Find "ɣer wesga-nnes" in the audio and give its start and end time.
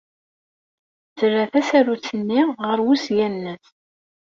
2.65-3.65